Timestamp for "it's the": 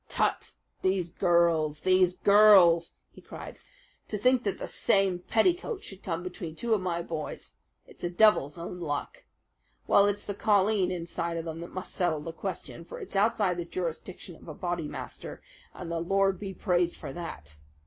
7.85-8.09, 10.07-10.33